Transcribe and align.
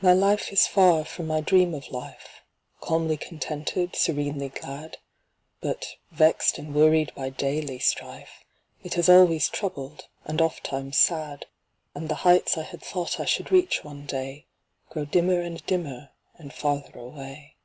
My 0.00 0.14
life 0.14 0.50
is 0.50 0.66
far 0.66 1.04
from 1.04 1.26
my 1.26 1.42
dream 1.42 1.74
of 1.74 1.90
life— 1.90 2.40
Calmly 2.80 3.18
contented, 3.18 3.94
serenely 3.94 4.48
glad; 4.48 4.96
But, 5.60 5.96
vexed 6.10 6.56
and 6.56 6.74
worried 6.74 7.12
by 7.14 7.28
daily 7.28 7.78
strife, 7.78 8.44
It 8.82 8.96
is 8.96 9.10
always 9.10 9.50
troubled, 9.50 10.06
and 10.24 10.40
ofttimes 10.40 10.96
sad— 10.96 11.44
And 11.94 12.08
the 12.08 12.14
heights 12.24 12.56
I 12.56 12.62
had 12.62 12.80
thought 12.82 13.20
I 13.20 13.26
should 13.26 13.52
reach 13.52 13.84
one 13.84 14.06
day 14.06 14.46
Grow 14.88 15.04
dimmer 15.04 15.42
and 15.42 15.62
dimmer, 15.66 16.12
and 16.36 16.50
farther 16.50 16.98
away. 16.98 17.56